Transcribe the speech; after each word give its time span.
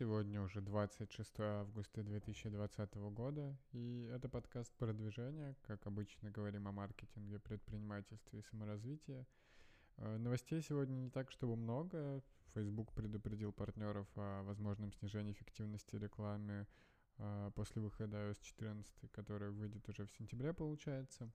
Сегодня 0.00 0.40
уже 0.40 0.62
26 0.62 1.40
августа 1.40 2.02
2020 2.02 2.94
года, 3.12 3.54
и 3.72 4.10
это 4.10 4.30
подкаст 4.30 4.72
продвижения. 4.78 5.54
Как 5.60 5.86
обычно 5.86 6.30
говорим 6.30 6.68
о 6.68 6.72
маркетинге, 6.72 7.38
предпринимательстве 7.38 8.38
и 8.38 8.42
саморазвитии. 8.42 9.26
Э, 9.98 10.16
новостей 10.16 10.62
сегодня 10.62 10.94
не 10.94 11.10
так, 11.10 11.30
чтобы 11.30 11.54
много. 11.54 12.22
Facebook 12.54 12.94
предупредил 12.94 13.52
партнеров 13.52 14.06
о 14.16 14.42
возможном 14.44 14.90
снижении 14.90 15.32
эффективности 15.32 15.96
рекламы 15.96 16.66
э, 17.18 17.50
после 17.54 17.82
выхода 17.82 18.16
iOS 18.30 18.38
14, 18.40 19.12
который 19.12 19.50
выйдет 19.50 19.86
уже 19.86 20.06
в 20.06 20.10
сентябре, 20.12 20.54
получается. 20.54 21.30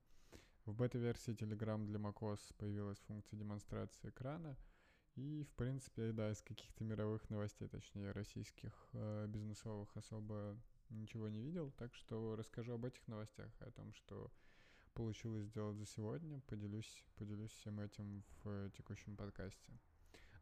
В 0.65 0.73
бета-версии 0.73 1.35
Telegram 1.35 1.85
для 1.85 1.99
macOS 1.99 2.39
появилась 2.57 2.97
функция 3.01 3.37
демонстрации 3.37 4.09
экрана— 4.09 4.57
и, 5.15 5.43
в 5.43 5.53
принципе, 5.55 6.11
да, 6.11 6.31
из 6.31 6.41
каких-то 6.41 6.83
мировых 6.83 7.29
новостей, 7.29 7.67
точнее, 7.69 8.11
российских 8.11 8.73
э, 8.93 9.27
бизнесовых 9.27 9.95
особо 9.95 10.57
ничего 10.89 11.29
не 11.29 11.41
видел. 11.41 11.71
Так 11.77 11.93
что 11.95 12.35
расскажу 12.35 12.73
об 12.73 12.85
этих 12.85 13.07
новостях, 13.07 13.49
о 13.59 13.71
том, 13.71 13.93
что 13.93 14.29
получилось 14.93 15.45
сделать 15.45 15.77
за 15.77 15.85
сегодня. 15.85 16.41
Поделюсь, 16.47 17.05
поделюсь 17.15 17.51
всем 17.51 17.79
этим 17.79 18.23
в 18.43 18.69
текущем 18.71 19.15
подкасте. 19.15 19.71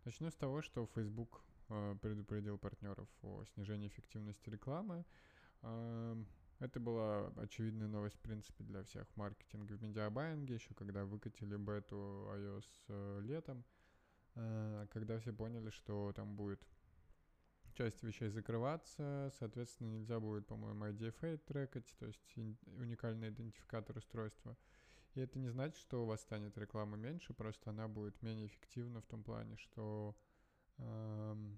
Начну 0.05 0.32
с 0.32 0.36
того, 0.36 0.63
что 0.63 0.90
Facebook 0.96 1.44
э, 1.70 1.96
предупредил 2.02 2.58
партнеров 2.58 3.08
о 3.21 3.44
снижении 3.54 3.88
эффективности 3.88 4.49
рекламы. 4.49 5.05
Э, 5.62 6.16
это 6.60 6.80
была 6.80 7.27
очевидная 7.38 7.88
новость, 7.88 8.16
в 8.16 8.21
принципе, 8.21 8.63
для 8.63 8.84
всех 8.84 9.05
маркетинга 9.18 9.74
в 9.74 9.84
медиабайинге, 9.84 10.55
еще 10.55 10.74
когда 10.74 11.05
выкатили 11.05 11.57
бету 11.57 12.27
iOS 12.32 13.21
летом. 13.21 13.63
Э, 14.35 14.87
когда 14.91 15.20
все 15.20 15.34
поняли, 15.34 15.70
что 15.70 16.12
там 16.13 16.35
будет 16.35 16.65
часть 17.73 18.03
вещей 18.03 18.29
закрываться, 18.29 19.31
соответственно, 19.39 19.89
нельзя 19.89 20.20
будет, 20.20 20.48
по-моему, 20.48 20.85
IDFA 20.85 21.37
трекать, 21.37 21.93
то 21.98 22.05
есть 22.05 22.37
уникальный 22.37 23.29
идентификатор 23.29 23.98
устройства. 23.98 24.55
И 25.15 25.20
это 25.21 25.37
не 25.37 25.49
значит, 25.49 25.77
что 25.77 26.04
у 26.04 26.05
вас 26.05 26.21
станет 26.21 26.57
реклама 26.57 26.98
меньше, 26.98 27.34
просто 27.34 27.70
она 27.70 27.87
будет 27.87 28.21
менее 28.21 28.48
эффективна 28.48 29.01
в 29.01 29.05
том 29.05 29.23
плане, 29.23 29.57
что, 29.57 30.15
эм, 30.77 31.57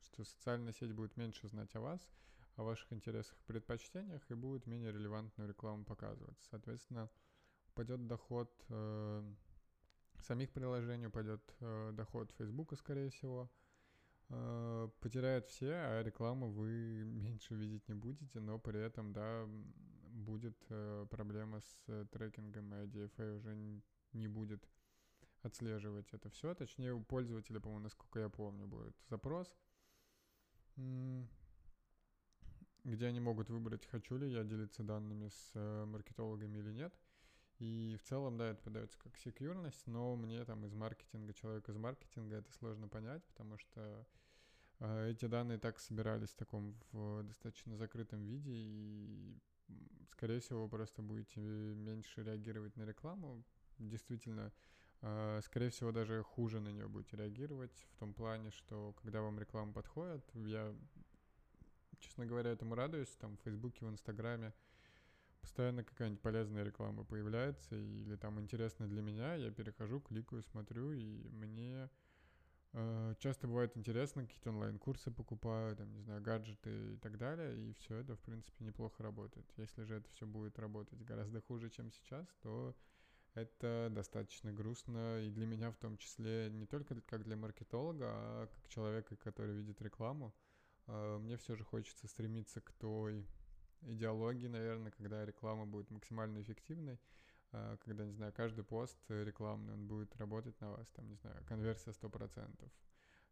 что 0.00 0.24
социальная 0.24 0.72
сеть 0.72 0.92
будет 0.92 1.16
меньше 1.16 1.46
знать 1.46 1.74
о 1.76 1.80
вас, 1.80 2.08
о 2.56 2.64
ваших 2.64 2.92
интересах 2.92 3.36
и 3.40 3.46
предпочтениях, 3.46 4.28
и 4.28 4.34
будет 4.34 4.66
менее 4.66 4.92
релевантную 4.92 5.48
рекламу 5.48 5.84
показывать. 5.84 6.40
Соответственно, 6.50 7.08
упадет 7.68 8.06
доход 8.08 8.64
э, 8.68 9.34
самих 10.24 10.50
приложений 10.52 11.06
упадет 11.06 11.42
э, 11.60 11.92
доход 11.92 12.32
Фейсбука, 12.38 12.76
скорее 12.76 13.10
всего. 13.10 13.50
Э, 14.30 14.88
потеряют 15.00 15.46
все, 15.46 15.72
а 15.72 16.02
рекламу 16.02 16.50
вы 16.50 17.04
меньше 17.04 17.54
видеть 17.54 17.86
не 17.88 17.94
будете, 17.94 18.40
но 18.40 18.58
при 18.58 18.80
этом, 18.80 19.12
да, 19.12 19.46
будет 20.14 20.56
э, 20.70 21.06
проблема 21.10 21.60
с 21.60 22.06
трекингом, 22.12 22.74
и 22.74 22.86
IDFA 22.86 23.36
уже 23.36 23.80
не 24.12 24.28
будет 24.28 24.68
отслеживать 25.42 26.12
это 26.12 26.30
все. 26.30 26.54
Точнее, 26.54 26.94
у 26.94 27.02
пользователя, 27.02 27.60
по-моему, 27.60 27.84
насколько 27.84 28.20
я 28.20 28.28
помню, 28.28 28.66
будет 28.66 28.96
запрос, 29.08 29.54
где 32.84 33.06
они 33.06 33.20
могут 33.20 33.50
выбрать, 33.50 33.86
хочу 33.86 34.16
ли 34.16 34.30
я 34.30 34.44
делиться 34.44 34.82
данными 34.82 35.28
с 35.28 35.50
э, 35.54 35.84
маркетологами 35.86 36.58
или 36.58 36.72
нет. 36.72 36.94
И 37.58 37.96
в 38.00 38.02
целом, 38.02 38.36
да, 38.36 38.50
это 38.50 38.62
подается 38.62 38.98
как 38.98 39.16
секьюрность, 39.16 39.86
но 39.86 40.16
мне 40.16 40.44
там 40.44 40.64
из 40.66 40.74
маркетинга, 40.74 41.32
человек 41.32 41.68
из 41.68 41.76
маркетинга 41.76 42.36
это 42.36 42.52
сложно 42.52 42.88
понять, 42.88 43.22
потому 43.24 43.58
что 43.58 44.06
э, 44.80 45.10
эти 45.10 45.26
данные 45.26 45.58
так 45.58 45.78
собирались 45.78 46.30
в 46.30 46.36
таком 46.36 46.74
в 46.90 47.22
достаточно 47.22 47.76
закрытом 47.76 48.24
виде, 48.24 48.50
и, 48.52 49.38
скорее 50.10 50.40
всего, 50.40 50.64
вы 50.64 50.68
просто 50.68 51.02
будете 51.02 51.40
меньше 51.40 52.24
реагировать 52.24 52.76
на 52.76 52.82
рекламу. 52.82 53.44
Действительно, 53.78 54.52
э, 55.02 55.40
скорее 55.44 55.70
всего, 55.70 55.92
даже 55.92 56.24
хуже 56.24 56.58
на 56.58 56.70
нее 56.70 56.88
будете 56.88 57.16
реагировать, 57.16 57.86
в 57.92 57.96
том 57.98 58.14
плане, 58.14 58.50
что 58.50 58.94
когда 59.00 59.22
вам 59.22 59.38
реклама 59.38 59.72
подходит, 59.72 60.28
я, 60.34 60.74
честно 62.00 62.26
говоря, 62.26 62.50
этому 62.50 62.74
радуюсь, 62.74 63.14
там 63.16 63.36
в 63.36 63.40
Фейсбуке, 63.42 63.86
в 63.86 63.90
Инстаграме, 63.90 64.52
постоянно 65.44 65.84
какая-нибудь 65.84 66.22
полезная 66.22 66.64
реклама 66.64 67.04
появляется, 67.04 67.76
или 67.76 68.16
там 68.16 68.40
интересно 68.40 68.88
для 68.88 69.02
меня, 69.02 69.34
я 69.34 69.50
перехожу, 69.50 70.00
кликаю, 70.00 70.42
смотрю, 70.42 70.92
и 70.92 71.28
мне 71.28 71.90
э, 72.72 73.14
часто 73.18 73.46
бывает 73.46 73.76
интересно, 73.76 74.22
какие-то 74.22 74.48
онлайн-курсы 74.48 75.10
покупаю, 75.10 75.76
там, 75.76 75.92
не 75.92 76.00
знаю, 76.00 76.22
гаджеты 76.22 76.94
и 76.94 76.96
так 76.96 77.18
далее, 77.18 77.56
и 77.58 77.74
все 77.74 77.98
это, 77.98 78.16
в 78.16 78.20
принципе, 78.20 78.64
неплохо 78.64 79.02
работает. 79.02 79.44
Если 79.58 79.82
же 79.84 79.96
это 79.96 80.08
все 80.12 80.26
будет 80.26 80.58
работать 80.58 81.04
гораздо 81.04 81.42
хуже, 81.42 81.68
чем 81.68 81.92
сейчас, 81.92 82.26
то 82.40 82.74
это 83.34 83.88
достаточно 83.90 84.50
грустно, 84.50 85.20
и 85.20 85.30
для 85.30 85.44
меня 85.44 85.70
в 85.70 85.76
том 85.76 85.98
числе, 85.98 86.48
не 86.50 86.64
только 86.64 86.98
как 87.02 87.24
для 87.24 87.36
маркетолога, 87.36 88.06
а 88.08 88.46
как 88.46 88.68
человека, 88.68 89.14
который 89.16 89.54
видит 89.54 89.82
рекламу. 89.82 90.34
Э, 90.86 91.18
мне 91.18 91.36
все 91.36 91.54
же 91.54 91.64
хочется 91.64 92.08
стремиться 92.08 92.62
к 92.62 92.72
той 92.72 93.26
идеологии, 93.86 94.46
наверное, 94.46 94.90
когда 94.92 95.24
реклама 95.24 95.66
будет 95.66 95.90
максимально 95.90 96.42
эффективной, 96.42 96.98
а, 97.52 97.76
когда, 97.78 98.04
не 98.04 98.12
знаю, 98.12 98.32
каждый 98.32 98.64
пост 98.64 98.98
рекламный, 99.08 99.74
он 99.74 99.86
будет 99.86 100.14
работать 100.16 100.60
на 100.60 100.72
вас, 100.72 100.88
там, 100.90 101.08
не 101.08 101.16
знаю, 101.16 101.42
конверсия 101.46 101.92
100%. 101.92 102.70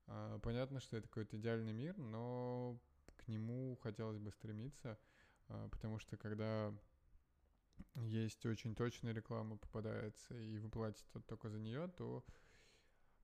А, 0.07 0.39
понятно, 0.39 0.81
что 0.81 0.97
это 0.97 1.09
какой-то 1.09 1.37
идеальный 1.37 1.73
мир, 1.73 1.99
но 1.99 2.79
к 3.17 3.29
нему 3.29 3.77
хотелось 3.83 4.19
бы 4.19 4.31
стремиться, 4.31 4.99
а, 5.49 5.69
потому 5.69 5.99
что 5.99 6.17
когда 6.17 6.73
есть 7.97 8.47
очень 8.47 8.75
точная 8.75 9.13
реклама 9.13 9.57
попадается, 9.57 10.37
и 10.37 10.59
вы 10.59 10.69
платите 10.69 11.07
только 11.27 11.49
за 11.49 11.59
нее, 11.59 11.89
то 11.97 12.25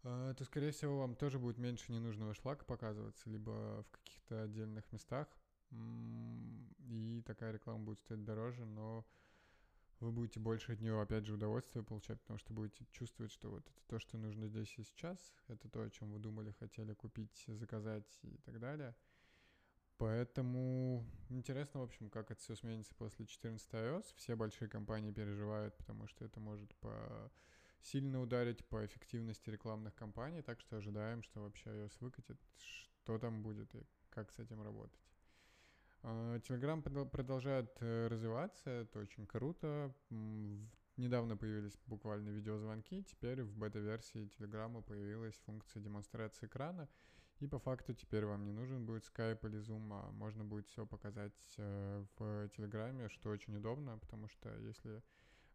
то, 0.02 0.44
скорее 0.44 0.70
всего, 0.70 1.00
вам 1.00 1.16
тоже 1.16 1.40
будет 1.40 1.58
меньше 1.58 1.90
ненужного 1.90 2.32
шлака 2.32 2.64
показываться, 2.64 3.28
либо 3.28 3.82
в 3.82 3.90
каких-то 3.90 4.42
отдельных 4.42 4.90
местах, 4.92 5.28
такая 7.28 7.52
реклама 7.52 7.84
будет 7.84 8.00
стоить 8.00 8.24
дороже, 8.24 8.64
но 8.64 9.06
вы 10.00 10.12
будете 10.12 10.40
больше 10.40 10.72
от 10.72 10.80
нее, 10.80 11.00
опять 11.00 11.26
же, 11.26 11.34
удовольствия 11.34 11.82
получать, 11.82 12.20
потому 12.20 12.38
что 12.38 12.52
будете 12.52 12.86
чувствовать, 12.90 13.32
что 13.32 13.50
вот 13.50 13.66
это 13.66 13.82
то, 13.86 13.98
что 13.98 14.16
нужно 14.16 14.48
здесь 14.48 14.72
и 14.78 14.82
сейчас, 14.82 15.18
это 15.48 15.68
то, 15.68 15.82
о 15.82 15.90
чем 15.90 16.12
вы 16.12 16.18
думали, 16.18 16.54
хотели 16.58 16.94
купить, 16.94 17.44
заказать 17.48 18.18
и 18.22 18.38
так 18.38 18.58
далее. 18.58 18.94
Поэтому 19.98 21.04
интересно, 21.28 21.80
в 21.80 21.82
общем, 21.82 22.08
как 22.08 22.30
это 22.30 22.40
все 22.40 22.54
сменится 22.54 22.94
после 22.94 23.26
14 23.26 23.68
iOS. 23.72 24.14
Все 24.16 24.36
большие 24.36 24.68
компании 24.68 25.10
переживают, 25.10 25.76
потому 25.76 26.06
что 26.06 26.24
это 26.24 26.38
может 26.38 26.72
по 26.76 27.30
сильно 27.82 28.20
ударить 28.22 28.64
по 28.66 28.84
эффективности 28.84 29.50
рекламных 29.50 29.94
кампаний, 29.94 30.42
так 30.42 30.60
что 30.60 30.76
ожидаем, 30.76 31.22
что 31.22 31.40
вообще 31.40 31.70
iOS 31.70 31.96
выкатит, 32.00 32.40
что 32.56 33.18
там 33.18 33.42
будет 33.42 33.74
и 33.74 33.82
как 34.10 34.30
с 34.30 34.38
этим 34.38 34.62
работать. 34.62 35.00
Telegram 36.02 36.82
а, 36.84 37.04
продолжает 37.06 37.76
э, 37.80 38.06
развиваться, 38.06 38.70
это 38.70 39.00
очень 39.00 39.26
круто. 39.26 39.92
Недавно 40.96 41.36
появились 41.36 41.78
буквально 41.86 42.30
видеозвонки, 42.30 43.02
теперь 43.04 43.42
в 43.42 43.56
бета-версии 43.56 44.30
Telegram 44.36 44.82
появилась 44.82 45.36
функция 45.46 45.80
демонстрации 45.80 46.46
экрана, 46.46 46.88
и 47.40 47.46
по 47.46 47.58
факту 47.60 47.94
теперь 47.94 48.24
вам 48.24 48.44
не 48.44 48.52
нужен 48.52 48.84
будет 48.84 49.04
Skype 49.04 49.46
или 49.48 49.60
Zoom, 49.60 49.88
а 49.92 50.10
можно 50.10 50.44
будет 50.44 50.66
все 50.66 50.86
показать 50.86 51.54
э, 51.56 52.04
в 52.16 52.48
Телеграме, 52.56 53.08
что 53.08 53.30
очень 53.30 53.56
удобно, 53.56 53.96
потому 53.98 54.28
что 54.28 54.52
если 54.58 55.02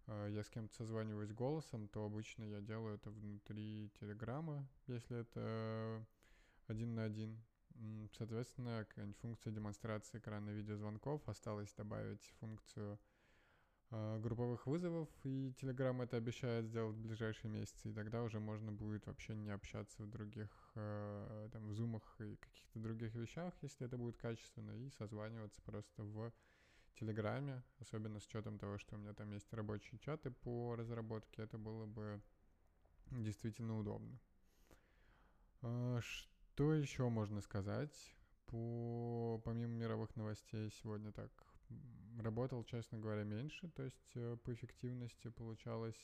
э, 0.07 0.27
я 0.31 0.43
с 0.43 0.49
кем-то 0.49 0.73
созваниваюсь 0.75 1.33
голосом, 1.33 1.89
то 1.89 2.05
обычно 2.05 2.45
я 2.45 2.61
делаю 2.61 2.95
это 2.95 3.09
внутри 3.09 3.91
Телеграма, 3.99 4.65
если 4.87 5.19
это 5.19 6.05
один 6.67 6.95
на 6.95 7.03
один, 7.03 7.43
Соответственно, 8.17 8.85
какая-нибудь 8.87 9.17
функция 9.17 9.51
демонстрации 9.51 10.19
экрана 10.19 10.51
видеозвонков. 10.51 11.27
Осталось 11.27 11.73
добавить 11.73 12.23
функцию 12.39 12.99
э, 13.89 14.19
групповых 14.19 14.67
вызовов, 14.67 15.09
и 15.23 15.53
Telegram 15.61 16.03
это 16.03 16.17
обещает 16.17 16.65
сделать 16.65 16.95
в 16.95 17.01
ближайшие 17.01 17.51
месяцы, 17.51 17.89
и 17.89 17.93
тогда 17.93 18.23
уже 18.23 18.39
можно 18.39 18.71
будет 18.71 19.05
вообще 19.07 19.35
не 19.35 19.49
общаться 19.49 20.03
в 20.03 20.09
других, 20.09 20.49
э, 20.75 21.49
там, 21.51 21.67
в 21.67 21.73
зумах 21.73 22.15
и 22.19 22.35
каких-то 22.35 22.79
других 22.79 23.15
вещах, 23.15 23.53
если 23.61 23.87
это 23.87 23.97
будет 23.97 24.17
качественно, 24.17 24.71
и 24.71 24.89
созваниваться 24.91 25.61
просто 25.63 26.03
в 26.03 26.31
Телеграме, 26.99 27.63
особенно 27.79 28.19
с 28.19 28.27
учетом 28.27 28.59
того, 28.59 28.77
что 28.77 28.95
у 28.95 28.99
меня 28.99 29.13
там 29.13 29.31
есть 29.31 29.51
рабочие 29.51 29.99
чаты 29.99 30.29
по 30.29 30.75
разработке, 30.75 31.41
это 31.41 31.57
было 31.57 31.85
бы 31.85 32.21
действительно 33.11 33.79
удобно. 33.79 34.19
Э, 35.61 35.99
что 36.53 36.71
еще 36.75 37.09
можно 37.09 37.41
сказать? 37.41 38.13
По, 38.45 39.41
помимо 39.43 39.73
мировых 39.73 40.15
новостей 40.15 40.69
сегодня 40.81 41.11
так 41.11 41.31
работал, 42.19 42.63
честно 42.63 42.99
говоря, 42.99 43.23
меньше, 43.23 43.69
то 43.69 43.81
есть 43.81 44.11
э, 44.13 44.37
по 44.43 44.53
эффективности 44.53 45.29
получалось 45.29 45.97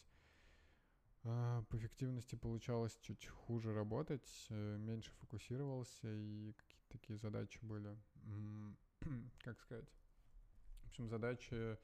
э, 1.23 1.63
по 1.69 1.77
эффективности 1.77 2.33
получалось 2.33 2.97
чуть 3.01 3.27
хуже 3.27 3.75
работать, 3.75 4.27
э, 4.49 4.77
меньше 4.79 5.11
фокусировался 5.19 6.07
и 6.11 6.55
такие 6.87 7.19
задачи 7.19 7.59
были, 7.61 7.95
как 9.43 9.59
сказать, 9.59 9.87
в 10.81 10.87
общем, 10.87 11.09
задачи 11.09 11.77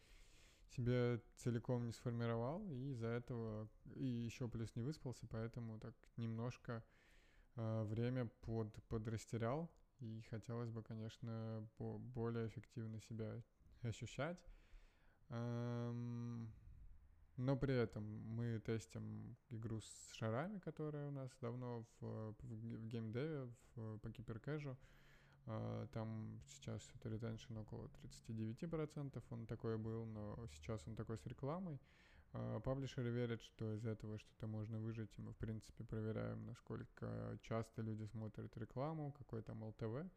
себе 0.71 1.21
целиком 1.35 1.85
не 1.85 1.91
сформировал, 1.91 2.67
и 2.71 2.89
из-за 2.89 3.07
этого 3.09 3.69
и 3.93 4.05
еще 4.05 4.47
плюс 4.49 4.75
не 4.75 4.81
выспался, 4.81 5.27
поэтому 5.27 5.79
так 5.79 5.93
немножко 6.17 6.83
время 7.55 8.25
под, 8.41 8.73
подрастерял, 8.89 9.69
и 9.99 10.21
хотелось 10.29 10.69
бы, 10.69 10.83
конечно, 10.83 11.67
по, 11.77 11.97
более 11.97 12.47
эффективно 12.47 12.99
себя 13.01 13.41
ощущать. 13.81 14.37
Эм, 15.29 16.51
но 17.37 17.57
при 17.57 17.73
этом 17.73 18.03
мы 18.03 18.59
тестим 18.59 19.35
игру 19.49 19.81
с 19.81 20.11
шарами, 20.13 20.59
которая 20.59 21.07
у 21.07 21.11
нас 21.11 21.29
давно 21.41 21.85
в, 21.99 22.35
в 22.39 22.87
геймдеве, 22.87 23.49
в, 23.75 23.97
по 23.99 24.11
киберкэжу. 24.11 24.77
Uh, 25.47 25.87
там 25.93 26.41
сейчас 26.47 26.81
это 26.95 27.07
ретеншн 27.07 27.55
около 27.59 27.87
39%, 28.01 29.21
он 29.29 29.45
такой 29.45 29.77
был, 29.77 30.03
но 30.05 30.47
сейчас 30.53 30.81
он 30.87 30.95
такой 30.95 31.19
с 31.19 31.25
рекламой. 31.27 31.79
Uh, 32.35 32.59
паблишеры 32.59 33.11
верят, 33.11 33.41
что 33.41 33.75
из 33.75 33.85
этого 33.85 34.19
что-то 34.19 34.45
можно 34.45 34.77
выжить, 34.77 35.09
и 35.17 35.21
мы, 35.21 35.31
в 35.31 35.37
принципе, 35.37 35.85
проверяем, 35.85 36.45
насколько 36.45 37.39
часто 37.43 37.81
люди 37.81 38.03
смотрят 38.07 38.57
рекламу, 38.57 39.13
какой 39.13 39.41
там 39.41 39.63
ЛТВ, 39.63 40.11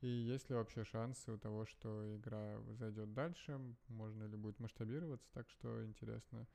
и 0.00 0.06
есть 0.06 0.48
ли 0.48 0.56
вообще 0.56 0.84
шансы 0.84 1.30
у 1.30 1.36
того, 1.36 1.66
что 1.66 2.16
игра 2.16 2.58
зайдет 2.70 3.12
дальше, 3.12 3.60
можно 3.88 4.24
ли 4.24 4.36
будет 4.36 4.58
масштабироваться, 4.60 5.28
так 5.34 5.50
что 5.50 5.84
интересно 5.84 6.46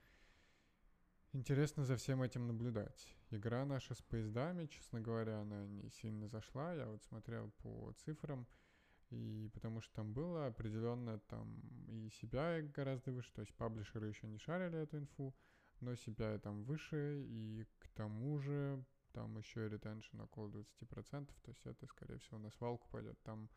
Интересно 1.36 1.84
за 1.84 1.96
всем 1.96 2.22
этим 2.22 2.46
наблюдать. 2.46 3.16
Игра 3.32 3.66
наша 3.66 3.96
с 3.96 4.02
поездами, 4.04 4.68
честно 4.68 5.02
говоря, 5.02 5.40
она 5.40 5.66
не 5.66 5.90
сильно 5.90 6.28
зашла. 6.28 6.76
Я 6.76 6.86
вот 6.86 7.04
смотрел 7.04 7.50
по 7.64 7.92
цифрам, 8.06 8.46
и 9.14 9.50
потому 9.54 9.82
что 9.82 9.94
там 9.96 10.14
было 10.14 10.48
определенно 10.48 11.20
там 11.20 11.60
и 11.88 12.10
себя 12.10 12.62
гораздо 12.62 13.12
выше, 13.12 13.32
то 13.34 13.42
есть 13.42 13.54
паблишеры 13.54 14.08
еще 14.08 14.28
не 14.28 14.38
шарили 14.38 14.80
эту 14.80 14.98
инфу, 14.98 15.36
но 15.80 15.96
себя 15.96 16.38
там 16.40 16.64
выше, 16.64 17.24
и 17.28 17.66
к 17.80 17.88
тому 17.90 18.40
же 18.40 18.84
там 19.12 19.38
еще 19.38 19.66
и 19.66 19.70
ретеншн 19.70 20.22
около 20.22 20.48
20%, 20.48 21.28
то 21.44 21.52
есть 21.52 21.66
это, 21.66 21.86
скорее 21.88 22.18
всего, 22.18 22.40
на 22.40 22.50
свалку 22.50 22.88
пойдет. 22.90 23.18
Там 23.24 23.50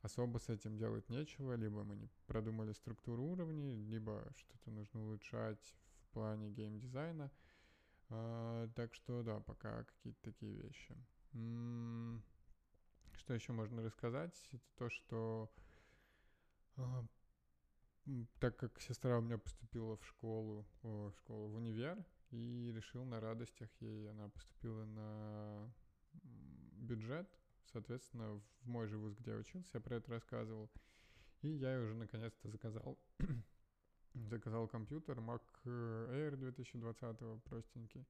особо 0.00 0.38
с 0.38 0.48
этим 0.48 0.78
делать 0.78 1.08
нечего, 1.10 1.54
либо 1.54 1.84
мы 1.84 1.96
не 1.96 2.08
продумали 2.26 2.72
структуру 2.72 3.24
уровней, 3.24 3.84
либо 3.84 4.32
что-то 4.36 4.70
нужно 4.70 5.02
улучшать 5.02 5.74
плане 6.12 6.50
геймдизайна. 6.50 7.30
Uh, 8.08 8.70
так 8.74 8.94
что 8.94 9.22
да, 9.22 9.40
пока 9.40 9.84
какие-то 9.84 10.20
такие 10.22 10.54
вещи. 10.54 10.94
Что 13.22 13.34
еще 13.34 13.52
можно 13.52 13.84
рассказать? 13.84 14.34
Это 14.50 14.64
то, 14.76 14.90
что 14.90 15.48
uh, 16.76 17.06
так 18.40 18.56
как 18.56 18.80
сестра 18.80 19.16
у 19.16 19.20
меня 19.20 19.38
поступила 19.38 19.96
в 19.96 20.04
школу, 20.04 20.66
в 20.82 21.12
школу, 21.18 21.46
в 21.50 21.54
универ, 21.54 22.04
и 22.32 22.72
решил 22.74 23.04
на 23.04 23.20
радостях 23.20 23.68
ей, 23.78 24.10
она 24.10 24.28
поступила 24.28 24.84
на 24.86 25.72
бюджет, 26.72 27.28
соответственно, 27.72 28.40
в 28.62 28.66
мой 28.66 28.88
же 28.88 28.98
вуз, 28.98 29.14
где 29.14 29.30
я 29.30 29.36
учился, 29.36 29.70
я 29.74 29.80
про 29.80 29.94
это 29.94 30.10
рассказывал. 30.10 30.68
И 31.42 31.48
я 31.48 31.78
уже 31.80 31.94
наконец-то 31.94 32.50
заказал 32.50 32.98
заказал 34.14 34.66
компьютер 34.66 35.20
Mac 35.20 35.42
Air 35.64 36.34
2020 36.34 37.44
простенький. 37.44 38.04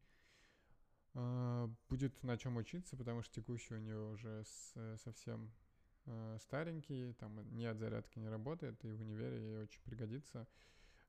А, 1.14 1.70
будет 1.88 2.22
на 2.22 2.38
чем 2.38 2.56
учиться, 2.56 2.96
потому 2.96 3.22
что 3.22 3.34
текущий 3.34 3.74
у 3.74 3.78
нее 3.78 3.98
уже 4.12 4.44
с, 4.44 4.98
совсем 5.04 5.52
а, 6.06 6.38
старенький, 6.40 7.12
там 7.14 7.54
ни 7.54 7.64
от 7.64 7.78
зарядки 7.78 8.18
не 8.18 8.28
работает, 8.28 8.82
и 8.84 8.92
в 8.92 9.00
универе 9.00 9.38
ей 9.38 9.62
очень 9.62 9.82
пригодится. 9.82 10.46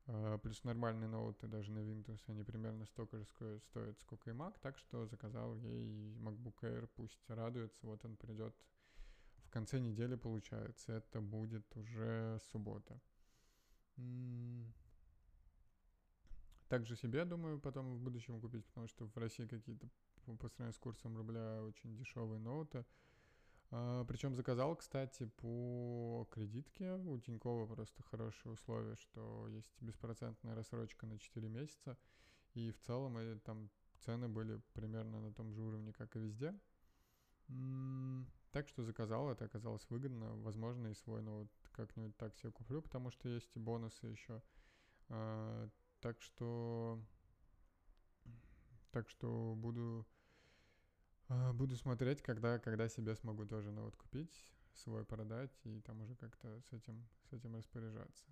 А, 0.06 0.38
плюс 0.38 0.62
нормальные 0.64 1.08
ноуты 1.08 1.46
даже 1.46 1.72
на 1.72 1.78
Windows, 1.78 2.20
они 2.26 2.42
примерно 2.42 2.84
столько 2.84 3.18
же 3.18 3.24
стоят, 3.60 3.98
сколько 4.00 4.30
и 4.30 4.34
Mac, 4.34 4.54
так 4.60 4.76
что 4.78 5.06
заказал 5.06 5.56
ей 5.56 6.14
MacBook 6.16 6.60
Air, 6.62 6.88
пусть 6.94 7.28
радуется, 7.28 7.86
вот 7.86 8.04
он 8.04 8.16
придет 8.16 8.54
в 9.38 9.50
конце 9.50 9.78
недели, 9.78 10.16
получается, 10.16 10.92
это 10.92 11.20
будет 11.20 11.64
уже 11.76 12.38
суббота. 12.52 13.00
Также 16.74 16.96
себе, 16.96 17.24
думаю, 17.24 17.60
потом 17.60 17.94
в 17.94 18.00
будущем 18.00 18.40
купить, 18.40 18.66
потому 18.66 18.88
что 18.88 19.06
в 19.06 19.16
России 19.16 19.46
какие-то 19.46 19.88
по 20.40 20.48
сравнению 20.48 20.72
с 20.72 20.78
курсом 20.78 21.16
рубля 21.16 21.62
очень 21.62 21.96
дешевые 21.96 22.40
ноуты. 22.40 22.84
А, 23.70 24.04
причем 24.06 24.34
заказал, 24.34 24.74
кстати, 24.74 25.26
по 25.36 26.26
кредитке. 26.32 26.94
У 26.94 27.16
Тинькова 27.20 27.72
просто 27.72 28.02
хорошие 28.02 28.50
условия, 28.50 28.96
что 28.96 29.46
есть 29.50 29.70
беспроцентная 29.78 30.56
рассрочка 30.56 31.06
на 31.06 31.16
4 31.16 31.48
месяца. 31.48 31.96
И 32.54 32.72
в 32.72 32.80
целом 32.80 33.20
и, 33.20 33.38
там 33.38 33.70
цены 34.00 34.28
были 34.28 34.60
примерно 34.72 35.20
на 35.20 35.32
том 35.32 35.52
же 35.52 35.62
уровне, 35.62 35.92
как 35.92 36.16
и 36.16 36.18
везде. 36.18 36.58
Так 38.50 38.66
что 38.66 38.82
заказал, 38.82 39.30
это 39.30 39.44
оказалось 39.44 39.88
выгодно. 39.90 40.34
Возможно, 40.38 40.88
и 40.88 40.94
свой 40.94 41.22
ноут 41.22 41.52
как-нибудь 41.70 42.16
так 42.16 42.34
себе 42.34 42.50
куплю, 42.50 42.82
потому 42.82 43.12
что 43.12 43.28
есть 43.28 43.54
и 43.54 43.60
бонусы 43.60 44.08
еще. 44.08 44.42
Так 46.04 46.20
что... 46.20 47.00
Так 48.90 49.08
что 49.08 49.54
буду... 49.56 50.06
А, 51.28 51.54
буду 51.54 51.76
смотреть, 51.76 52.20
когда, 52.20 52.58
когда 52.58 52.90
себе 52.90 53.14
смогу 53.16 53.46
тоже 53.46 53.70
ноут 53.70 53.96
купить, 53.96 54.52
свой 54.74 55.06
продать 55.06 55.58
и 55.64 55.80
там 55.80 56.02
уже 56.02 56.14
как-то 56.16 56.60
с 56.60 56.72
этим, 56.74 57.08
с 57.30 57.32
этим 57.32 57.56
распоряжаться. 57.56 58.26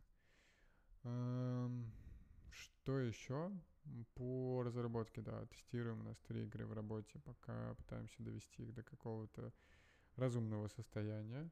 Что 2.51 2.99
еще? 2.99 3.51
По 4.17 4.63
разработке, 4.65 5.23
да, 5.23 5.47
тестируем 5.47 6.01
у 6.01 6.05
нас 6.05 6.19
три 6.29 6.45
игры 6.45 6.67
в 6.67 6.75
работе, 6.75 7.19
пока 7.21 7.75
пытаемся 7.77 8.23
довести 8.23 8.65
их 8.65 8.75
до 8.75 8.83
какого-то 8.83 9.51
разумного 10.17 10.69
состояния. 10.69 11.51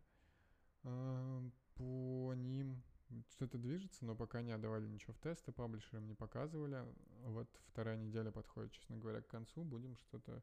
По 0.83 2.35
ним 2.35 2.83
что-то 3.29 3.59
движется, 3.59 4.05
но 4.05 4.15
пока 4.15 4.43
не 4.43 4.53
отдавали 4.53 4.87
ничего 4.87 5.13
в 5.15 5.19
тесты, 5.19 5.53
паблишерам 5.53 6.07
не 6.07 6.15
показывали. 6.15 6.85
Вот 7.25 7.49
вторая 7.67 7.97
неделя 7.97 8.31
подходит, 8.31 8.73
честно 8.73 8.97
говоря, 8.97 9.21
к 9.21 9.29
концу. 9.29 9.65
Будем 9.65 9.97
что-то 9.97 10.43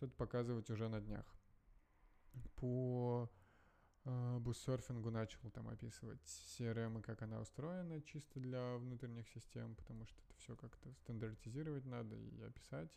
что 0.00 0.08
показывать 0.08 0.70
уже 0.70 0.88
на 0.88 1.00
днях. 1.00 1.26
По 2.56 3.30
э, 4.04 4.38
буссерфингу 4.38 5.10
начал 5.10 5.50
там 5.50 5.68
описывать 5.68 6.22
CRM 6.22 7.00
и 7.00 7.02
как 7.02 7.22
она 7.22 7.40
устроена 7.40 8.00
чисто 8.00 8.40
для 8.40 8.76
внутренних 8.76 9.28
систем, 9.28 9.74
потому 9.74 10.06
что 10.06 10.22
это 10.22 10.34
все 10.38 10.56
как-то 10.56 10.92
стандартизировать 10.94 11.84
надо 11.84 12.16
и 12.16 12.40
описать, 12.40 12.90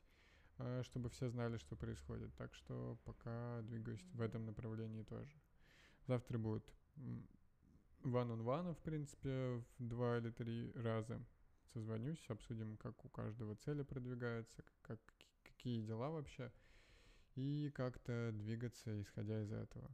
э, 0.60 0.84
чтобы 0.86 1.10
все 1.10 1.30
знали, 1.30 1.58
что 1.58 1.76
происходит. 1.76 2.34
Так 2.36 2.54
что 2.54 2.98
пока 3.04 3.62
двигаюсь 3.64 4.04
в 4.14 4.22
этом 4.22 4.46
направлении 4.46 5.04
тоже. 5.04 5.36
Завтра 6.08 6.38
будет 6.38 6.66
one-on-one, 8.04 8.74
в 8.74 8.80
принципе, 8.80 9.64
в 9.78 9.88
два 9.88 10.18
или 10.18 10.30
три 10.30 10.72
раза 10.74 11.20
созвонюсь, 11.74 12.24
обсудим, 12.30 12.78
как 12.78 13.04
у 13.04 13.10
каждого 13.10 13.56
цели 13.56 13.84
продвигаются, 13.84 14.64
как, 14.82 15.00
какие 15.44 15.82
дела 15.82 16.10
вообще, 16.10 16.52
и 17.36 17.72
как-то 17.74 18.32
двигаться, 18.34 19.02
исходя 19.02 19.42
из 19.42 19.52
этого. 19.52 19.90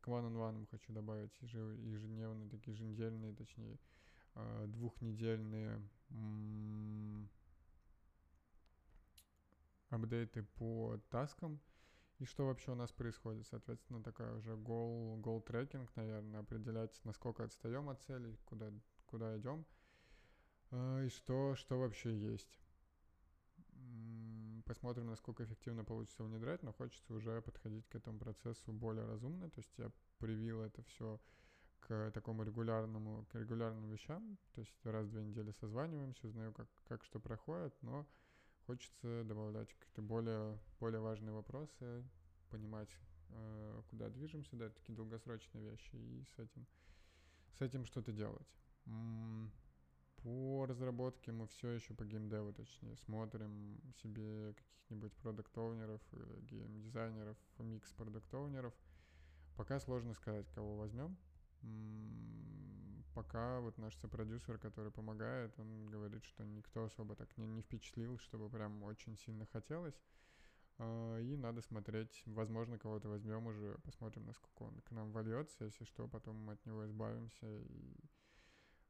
К 0.00 0.08
one-on-one 0.08 0.66
хочу 0.70 0.92
добавить 0.92 1.36
ежедневные, 1.40 2.48
такие 2.48 2.74
еженедельные, 2.74 3.34
точнее, 3.34 3.78
а, 4.34 4.66
двухнедельные 4.66 5.82
апдейты 9.90 10.42
по 10.54 10.98
таскам, 11.10 11.60
и 12.22 12.24
что 12.24 12.46
вообще 12.46 12.70
у 12.70 12.76
нас 12.76 12.92
происходит. 12.92 13.46
Соответственно, 13.48 14.00
такая 14.00 14.32
уже 14.34 14.56
гол, 14.56 15.16
гол 15.16 15.40
трекинг, 15.40 15.90
наверное, 15.96 16.40
определять, 16.40 17.00
насколько 17.04 17.42
отстаем 17.42 17.88
от 17.88 18.00
цели, 18.02 18.36
куда, 18.44 18.70
куда 19.06 19.36
идем, 19.36 19.66
э, 20.70 21.06
и 21.06 21.08
что, 21.08 21.56
что 21.56 21.80
вообще 21.80 22.16
есть. 22.16 22.60
Посмотрим, 24.64 25.08
насколько 25.08 25.42
эффективно 25.42 25.84
получится 25.84 26.22
внедрять, 26.22 26.62
но 26.62 26.72
хочется 26.72 27.12
уже 27.12 27.42
подходить 27.42 27.88
к 27.88 27.96
этому 27.96 28.20
процессу 28.20 28.72
более 28.72 29.04
разумно. 29.04 29.50
То 29.50 29.58
есть 29.58 29.76
я 29.76 29.90
привил 30.18 30.62
это 30.62 30.80
все 30.84 31.20
к 31.80 32.12
такому 32.12 32.44
регулярному, 32.44 33.26
к 33.32 33.34
регулярным 33.34 33.90
вещам. 33.90 34.38
То 34.54 34.60
есть 34.60 34.86
раз 34.86 35.06
в 35.06 35.10
две 35.10 35.24
недели 35.24 35.50
созваниваемся, 35.50 36.28
узнаю, 36.28 36.52
как, 36.52 36.68
как 36.86 37.04
что 37.04 37.18
проходит, 37.18 37.74
но 37.82 38.06
хочется 38.66 39.24
добавлять 39.24 39.72
какие-то 39.74 40.02
более, 40.02 40.58
более 40.80 41.00
важные 41.00 41.32
вопросы, 41.32 42.04
понимать, 42.50 42.88
э, 43.30 43.82
куда 43.90 44.08
движемся, 44.08 44.56
да, 44.56 44.68
такие 44.70 44.94
долгосрочные 44.94 45.70
вещи, 45.70 45.94
и 45.94 46.24
с 46.36 46.38
этим, 46.38 46.66
с 47.58 47.60
этим 47.60 47.84
что-то 47.84 48.12
делать. 48.12 48.48
По 50.22 50.66
разработке 50.66 51.32
мы 51.32 51.48
все 51.48 51.70
еще 51.70 51.94
по 51.94 52.04
геймдеву, 52.04 52.52
точнее, 52.52 52.96
смотрим 52.96 53.80
себе 54.02 54.54
каких-нибудь 54.54 55.12
продукт-оунеров, 55.14 56.00
геймдизайнеров, 56.42 57.36
микс 57.58 57.92
продукт-оунеров, 57.92 58.74
Пока 59.56 59.78
сложно 59.80 60.14
сказать, 60.14 60.46
кого 60.54 60.76
возьмем. 60.76 61.16
Пока 63.14 63.60
вот 63.60 63.76
наш 63.78 63.94
сопродюсер, 63.96 64.58
который 64.58 64.90
помогает, 64.90 65.58
он 65.58 65.90
говорит, 65.90 66.24
что 66.24 66.44
никто 66.44 66.84
особо 66.84 67.14
так 67.14 67.36
не, 67.36 67.46
не 67.46 67.62
впечатлил, 67.62 68.18
чтобы 68.18 68.48
прям 68.48 68.82
очень 68.82 69.18
сильно 69.18 69.46
хотелось. 69.46 70.00
А, 70.78 71.18
и 71.18 71.36
надо 71.36 71.60
смотреть, 71.60 72.22
возможно, 72.26 72.78
кого-то 72.78 73.08
возьмем 73.08 73.46
уже, 73.46 73.76
посмотрим, 73.84 74.26
насколько 74.26 74.62
он 74.62 74.80
к 74.80 74.90
нам 74.92 75.12
вольется, 75.12 75.64
если 75.64 75.84
что, 75.84 76.08
потом 76.08 76.36
мы 76.36 76.54
от 76.54 76.64
него 76.64 76.86
избавимся 76.86 77.46
и 77.46 77.96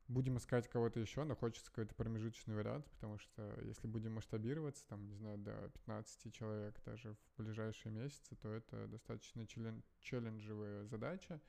будем 0.08 0.36
искать 0.36 0.68
кого-то 0.68 1.00
еще, 1.00 1.24
но 1.24 1.34
хочется 1.34 1.70
какой-то 1.70 1.94
промежуточный 1.94 2.54
вариант, 2.54 2.86
потому 2.90 3.18
что 3.18 3.58
если 3.62 3.86
будем 3.86 4.14
масштабироваться, 4.14 4.86
там, 4.88 5.06
не 5.06 5.14
знаю, 5.14 5.38
до 5.38 5.68
15 5.70 6.32
человек 6.32 6.80
даже 6.84 7.14
в 7.14 7.42
ближайшие 7.42 7.92
месяцы, 7.92 8.36
то 8.36 8.48
это 8.52 8.86
достаточно 8.88 9.42
челлен- 9.42 9.82
челленджевая 10.00 10.84
задача, 10.86 11.40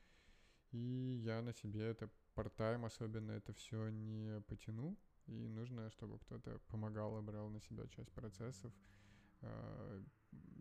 и 0.72 1.20
я 1.22 1.42
на 1.42 1.52
себе 1.52 1.82
это 1.82 2.10
part-time 2.34 2.86
особенно 2.86 3.32
это 3.32 3.52
все 3.52 3.88
не 3.88 4.40
потяну, 4.42 4.96
и 5.26 5.48
нужно, 5.48 5.90
чтобы 5.90 6.18
кто-то 6.18 6.58
помогал 6.68 7.18
и 7.18 7.22
брал 7.22 7.48
на 7.48 7.60
себя 7.60 7.86
часть 7.88 8.12
процессов 8.12 8.72
э, 9.40 10.02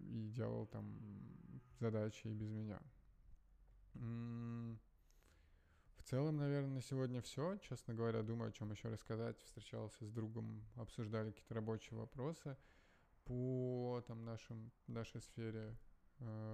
и 0.09 0.29
делал 0.29 0.67
там 0.67 0.99
задачи 1.79 2.27
и 2.27 2.33
без 2.33 2.49
меня. 2.49 2.79
В 6.03 6.03
целом, 6.03 6.37
наверное, 6.37 6.75
на 6.75 6.81
сегодня 6.81 7.21
все. 7.21 7.57
Честно 7.57 7.93
говоря, 7.93 8.23
думаю, 8.23 8.49
о 8.49 8.51
чем 8.51 8.71
еще 8.71 8.89
рассказать. 8.89 9.39
Встречался 9.41 10.05
с 10.05 10.11
другом, 10.11 10.63
обсуждали 10.75 11.31
какие-то 11.31 11.53
рабочие 11.53 11.97
вопросы 11.97 12.57
по 13.25 14.03
там, 14.07 14.25
нашим, 14.25 14.71
нашей 14.87 15.21
сфере 15.21 15.77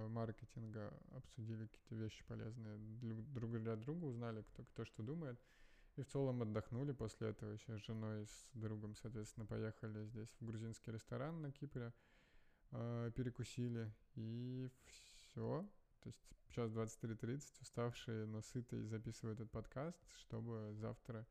маркетинга, 0.08 0.92
обсудили 1.12 1.66
какие-то 1.66 1.94
вещи 1.94 2.24
полезные 2.26 2.76
друг 2.78 3.52
для 3.60 3.76
друга, 3.76 4.04
узнали, 4.04 4.42
кто, 4.42 4.64
кто 4.64 4.84
что 4.84 5.02
думает. 5.02 5.38
И 5.96 6.02
в 6.02 6.06
целом 6.06 6.42
отдохнули 6.42 6.92
после 6.92 7.30
этого 7.30 7.52
еще 7.52 7.76
с 7.76 7.84
женой, 7.84 8.26
с 8.26 8.48
другом, 8.54 8.94
соответственно, 8.94 9.46
поехали 9.46 10.04
здесь 10.06 10.28
в 10.40 10.44
грузинский 10.44 10.92
ресторан 10.92 11.42
на 11.42 11.50
Кипре, 11.50 11.92
э, 12.70 13.10
перекусили, 13.14 13.92
и 14.14 14.70
все. 14.84 15.68
То 16.02 16.08
есть 16.08 16.30
сейчас 16.48 16.70
23.30, 16.70 17.60
уставшие, 17.60 18.26
но 18.26 18.40
сытые 18.40 18.84
записываю 18.86 19.34
этот 19.34 19.50
подкаст, 19.50 20.00
чтобы 20.20 20.72
завтра 20.74 21.26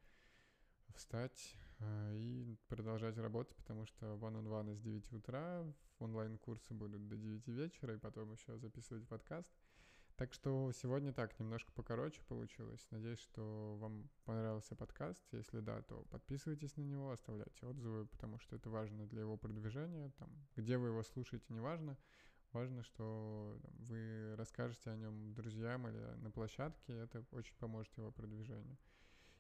встать 0.93 1.55
э, 1.55 1.68
и 2.13 2.55
продолжать 2.67 3.17
работать, 3.17 3.55
потому 3.57 3.86
что 3.86 4.05
one-on-one 4.15 4.75
с 4.75 4.79
9 4.79 5.13
утра, 5.13 5.65
онлайн-курсы 6.00 6.74
будут 6.74 7.07
до 7.07 7.17
9 7.17 7.48
вечера, 7.48 7.93
и 7.93 7.98
потом 7.98 8.33
еще 8.33 8.57
записывать 8.57 9.07
подкаст. 9.07 9.51
Так 10.19 10.33
что 10.33 10.69
сегодня 10.74 11.13
так, 11.13 11.39
немножко 11.39 11.71
покороче 11.71 12.21
получилось. 12.27 12.86
Надеюсь, 12.91 13.19
что 13.19 13.77
вам 13.79 14.09
понравился 14.25 14.75
подкаст. 14.75 15.24
Если 15.31 15.62
да, 15.62 15.81
то 15.83 16.03
подписывайтесь 16.09 16.75
на 16.75 16.81
него, 16.81 17.12
оставляйте 17.12 17.65
отзывы, 17.65 18.05
потому 18.07 18.38
что 18.39 18.57
это 18.57 18.69
важно 18.69 19.07
для 19.07 19.21
его 19.21 19.38
продвижения. 19.38 20.12
Там, 20.17 20.29
где 20.57 20.77
вы 20.77 20.89
его 20.89 21.03
слушаете, 21.03 21.45
неважно. 21.53 21.98
Важно, 22.51 22.83
что 22.83 23.57
там, 23.62 23.71
вы 23.86 24.36
расскажете 24.36 24.89
о 24.89 24.98
нем 24.98 25.33
друзьям 25.36 25.88
или 25.88 26.00
на 26.17 26.31
площадке. 26.31 26.91
Это 26.98 27.24
очень 27.31 27.55
поможет 27.55 27.95
его 27.95 28.12
продвижению. 28.12 28.77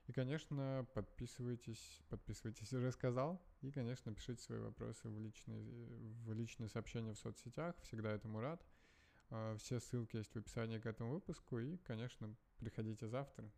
И, 0.09 0.11
конечно, 0.11 0.87
подписывайтесь, 0.95 2.01
подписывайтесь, 2.09 2.73
уже 2.73 2.91
сказал. 2.91 3.39
И, 3.61 3.69
конечно, 3.69 4.11
пишите 4.11 4.41
свои 4.41 4.57
вопросы 4.57 5.07
в 5.07 5.19
личные, 5.19 5.61
в 6.25 6.33
личные 6.33 6.67
сообщения 6.67 7.13
в 7.13 7.19
соцсетях. 7.19 7.75
Всегда 7.83 8.11
этому 8.11 8.41
рад. 8.41 8.59
А, 9.29 9.55
все 9.57 9.79
ссылки 9.79 10.17
есть 10.17 10.33
в 10.33 10.35
описании 10.35 10.79
к 10.79 10.87
этому 10.87 11.11
выпуску. 11.11 11.59
И, 11.59 11.77
конечно, 11.77 12.35
приходите 12.57 13.07
завтра. 13.07 13.51